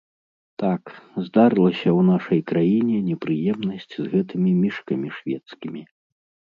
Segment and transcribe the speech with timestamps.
[0.61, 0.83] Так,
[1.25, 5.81] здарылася ў нашай краіне непрыемнасць з гэтымі мішкамі шведскімі.